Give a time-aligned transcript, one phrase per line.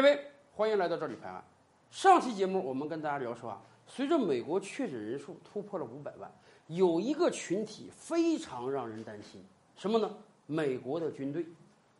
[0.00, 0.18] 各位
[0.54, 1.44] 欢迎来到这里拍案。
[1.90, 6.32] 上期节目我们跟大家聊说啊，随着美国确诊人数突破了五百万，
[6.68, 9.44] 有一个群体非常让人担心，
[9.76, 10.10] 什么呢？
[10.46, 11.44] 美国的军队。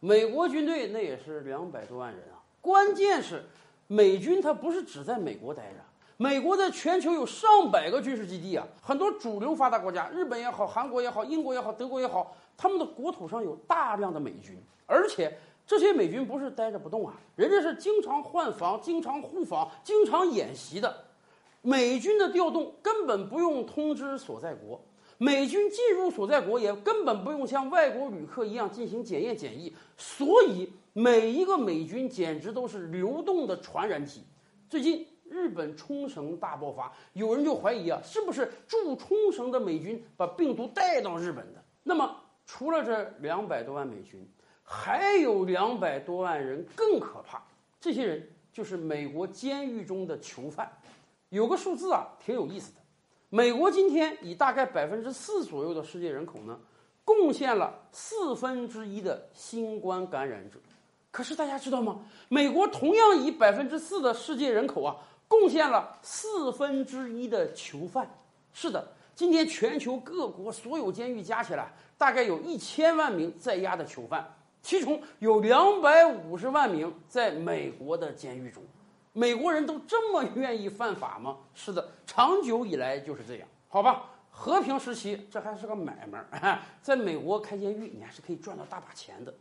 [0.00, 3.44] 美国军队那也是两百多万人啊，关键是
[3.88, 5.80] 美军它不是只在美国待着，
[6.16, 15.38] 美国在全球有上百个军事基地啊，很多主流发达国家，日本也好，韩国也好，英国也好，德国也好，他们的国土上有大量的美军，而且。
[15.64, 21.04] 这些美军不是待着不动啊，人家是经常换防、经常互防、经常演习的。
[21.62, 24.78] 美军的调动根本不用通知所在国，
[25.18, 34.24] 美军进入所在国也根本不用像外国旅客一样进行检验检疫，所以每一个美军简直都是流动的传染体。
[34.68, 41.62] 最近日本冲绳大爆发，有人就怀疑啊，是不是驻冲绳的美军把病毒带到日本的？
[41.84, 44.28] 那么除了这两百多万美军。
[44.74, 47.42] 还有两百多万人更可怕，
[47.78, 50.66] 这些人就是美国监狱中的囚犯。
[51.28, 52.80] 有个数字啊，挺有意思的。
[53.28, 56.58] 美国今天以大概百分之四左右的世界人口呢，
[57.04, 60.58] 贡献了四分之一的新冠感染者。
[61.10, 62.00] 可是大家知道吗？
[62.30, 64.96] 美国同样以百分之四的世界人口啊，
[65.28, 68.10] 贡献了四分之一的囚犯。
[68.54, 74.26] 是的，今天全球各国所有监狱加起来，大概有一千万名在押的囚犯。
[74.62, 78.62] 其中有两百五十万名在美国的监狱中，
[79.12, 81.36] 美国人都这么愿意犯法吗？
[81.52, 83.48] 是的，长久以来就是这样。
[83.68, 89.34] 好吧，和平时期这还是个买卖， 在美国开监狱你还是可以赚到大把钱的。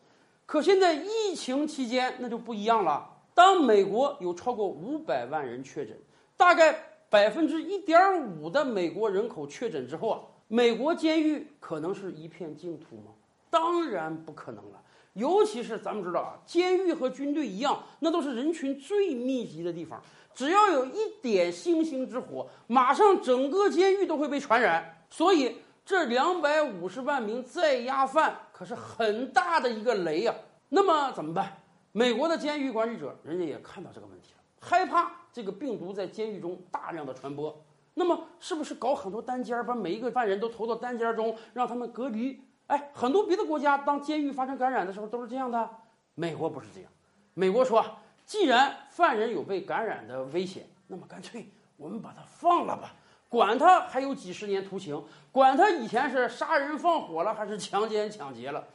[0.45, 3.07] 可现在疫情期间那就不一样了。
[3.33, 5.95] 当美国有超过五百万人确诊，
[6.35, 6.75] 大概
[7.09, 13.11] 百分之一点五的美国人口确诊之后啊，美国监狱可能是一片净土吗？
[13.49, 14.81] 当然不可能了。
[15.13, 20.01] 尤其是咱们知道啊，监狱和军队一样，那都是人群最密集的地方。
[20.33, 25.05] 只要有一点星星之火，马上整个监狱都会被传染。
[25.09, 30.33] 所以，这两百五十万名在押犯可是很大的一个雷呀。
[30.69, 31.57] 那么怎么办？
[31.91, 37.61] 美国的监狱管理者人家也看到这个问题了，害怕这个病毒在监狱中大量的传播。
[37.93, 42.39] 那么，是不是搞很多单间，把每一个犯人都投到单间中，让他们隔离？
[42.71, 45.69] 哎，很多别的国家当监狱发生感染的时候都是这样的，
[46.15, 46.89] 美国不是这样。
[47.33, 47.85] 美国说，
[48.25, 51.45] 既然犯人有被感染的危险，那么干脆
[51.75, 52.93] 我们把他放了吧，
[53.27, 58.65] 管他还有几十年徒刑，管他以前是杀人放火了还是强奸抢劫了。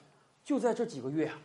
[0.45, 1.39] 就在这几个月啊，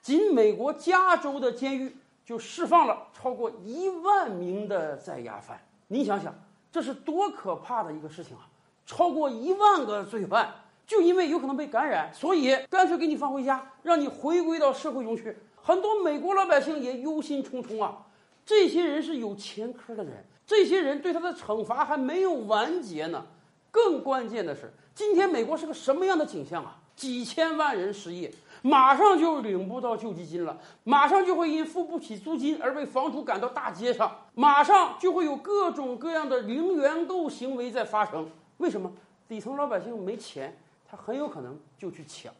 [0.00, 5.60] 仅美国加州的监狱就释放了超过一万名的在押犯。
[5.88, 6.32] 你想想，
[6.70, 8.46] 这是多可怕的一个事情啊！
[8.86, 10.54] 超过一万个罪犯。
[10.86, 15.36] 就因为有可能被感染，所以干脆给你放回家，让你回归到社会中去。
[15.60, 18.06] 很多美国老百姓也忧心忡忡啊。
[18.44, 23.26] 这些人是有前科的人，这些人对他的惩罚还没有完结呢。
[23.72, 26.78] 更关键的是，今天美国是个什么样的景象啊？
[26.94, 28.32] 几千万人失业，
[28.62, 38.30] 马上就领不到救济金了，马上就会因付不起租金而被房主赶到大街上，马上就会有各种各样的零元购行为在发生。
[38.58, 38.90] 为什么？
[39.28, 40.56] 底层老百姓没钱。
[40.88, 42.32] 他很有可能就去抢，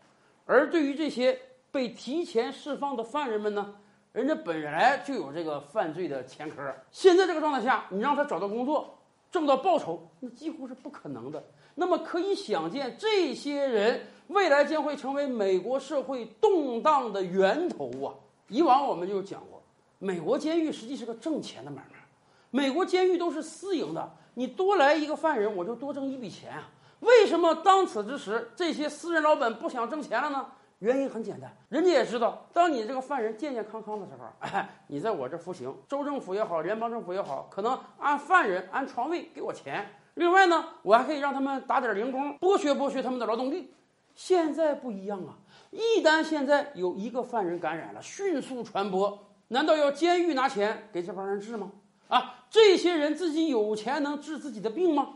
[0.45, 1.39] 而对于这些
[1.71, 3.75] 被提前释放的犯人们呢，
[4.13, 8.99] 人家本来就有这个犯罪的前科，现在这个状态下，你让他找到工作，
[9.31, 11.45] 挣到报酬，那几乎是不可能的。
[11.75, 18.15] 那么可以想见，这些人未来将会成为美国社会动荡的源头啊！
[18.49, 19.61] 以往我们就讲过，
[19.99, 21.99] 美国监狱实际是个挣钱的买卖，
[22.51, 26.71] 美国监狱都是私营的，你多来一个犯人，我就多挣一笔钱啊。
[27.01, 30.47] 为什么当此之时，这些私人老板不想挣钱了呢？
[30.81, 39.87] 原因很简单，人家也知道，当你这个犯人健健康康的时候，哎， 你在我这服刑，州政府也好，联邦政府也好，可能按犯人按床位给我钱。
[40.15, 43.73] 另外呢，我还可以让他们打点零工，剥削剥削他们的劳动力。
[44.15, 45.37] 现在不一样啊，
[45.71, 49.19] 一旦现在有一个犯人感染了，迅速传播，
[49.49, 51.73] 难道要监狱拿钱给这帮人治吗？
[52.09, 55.09] 啊，这些人自己有钱能治自己的病吗？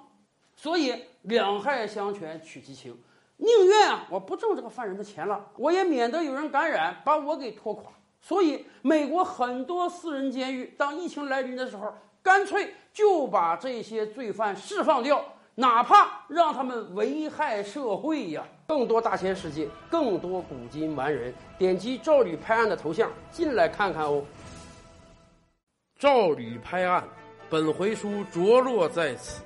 [0.56, 2.96] 所以两害相权取其轻，
[3.36, 7.92] 宁愿啊我不挣这个犯人的钱了，我也免得有人感染把我给拖垮。
[8.20, 15.24] 所以美国很多私人监狱当疫情来临的时候，干脆就把这些罪犯释放掉，
[15.54, 18.44] 哪怕让他们危害社会呀。
[18.66, 24.22] 更多大千世界，更多古今完人，点击赵吕拍案的头像进来看看哦。
[25.98, 27.02] 赵吕拍案，
[27.48, 29.42] 本回书着落在此。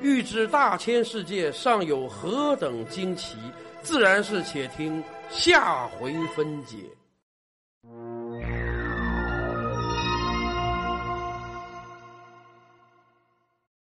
[0.00, 3.36] 欲知大千世界尚有何等惊奇，
[3.82, 6.76] 自然是且听下回分解。